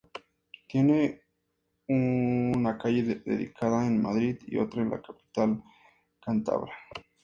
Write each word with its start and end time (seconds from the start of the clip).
Tiene 0.67 1.21
una 1.87 2.75
calle 2.79 3.21
dedicada 3.23 3.85
en 3.85 4.01
Madrid 4.01 4.37
y 4.47 4.57
otra 4.57 4.81
en 4.81 4.89
la 4.89 4.99
capital 4.99 5.63
cántabra. 6.19 6.73